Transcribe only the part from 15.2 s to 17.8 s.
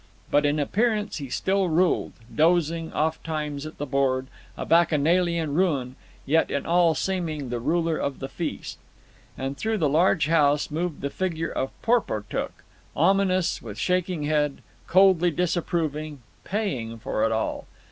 disapproving, paying for it all.